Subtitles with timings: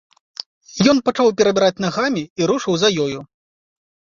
[0.93, 3.19] Ён пачаў перабіраць нагамі і рушыў за ёю.